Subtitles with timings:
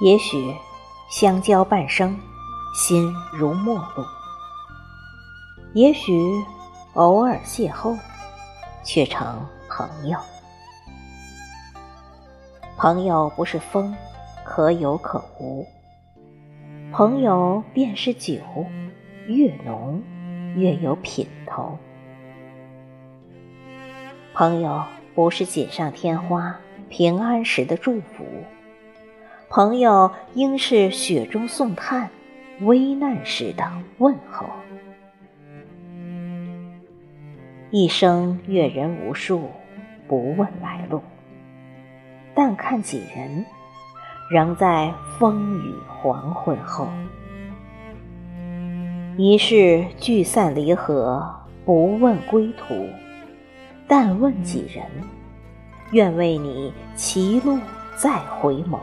[0.00, 0.54] 也许
[1.10, 2.16] 相交半生，
[2.72, 4.04] 心如陌路；
[5.74, 6.12] 也许
[6.94, 7.98] 偶尔邂逅，
[8.84, 10.16] 却成朋友。
[12.76, 13.92] 朋友不是风，
[14.44, 15.66] 可有可无；
[16.92, 18.36] 朋友便是酒，
[19.26, 20.00] 越浓
[20.54, 21.76] 越有品头。
[24.32, 24.84] 朋友
[25.16, 26.56] 不是锦上添花、
[26.88, 28.24] 平安时的祝福。
[29.50, 32.10] 朋友应是雪中送炭、
[32.60, 33.64] 危难时的
[33.96, 34.46] 问候。
[37.70, 39.48] 一生阅人无数，
[40.06, 41.00] 不问来路，
[42.34, 43.46] 但看几人，
[44.30, 46.86] 仍在风雨黄昏后。
[49.16, 51.26] 一世聚散离合，
[51.64, 52.86] 不问归途，
[53.86, 54.84] 但问几人，
[55.92, 57.58] 愿为你歧路
[57.96, 58.78] 再回眸。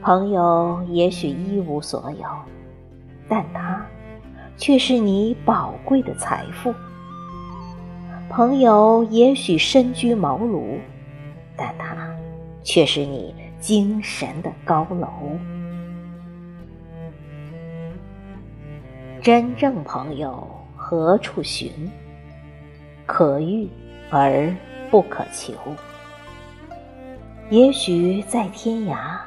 [0.00, 2.26] 朋友也许一无所有，
[3.28, 3.84] 但他
[4.56, 6.72] 却是你宝贵的财富。
[8.30, 10.78] 朋友也许身居茅庐，
[11.56, 11.96] 但他
[12.62, 15.08] 却是你精神的高楼。
[19.20, 21.70] 真正朋友何处寻？
[23.04, 23.68] 可遇
[24.10, 24.54] 而
[24.90, 25.52] 不可求。
[27.50, 29.18] 也许在天涯。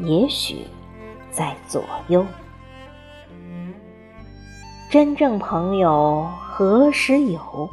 [0.00, 0.66] 也许
[1.30, 2.26] 在左右，
[4.90, 7.70] 真正朋友何时有？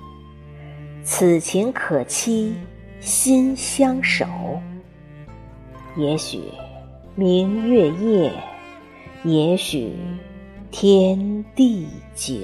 [1.03, 2.55] 此情可期，
[2.99, 4.25] 心相守。
[5.95, 6.43] 也许
[7.15, 8.31] 明月夜，
[9.23, 9.95] 也许
[10.69, 12.37] 天地久。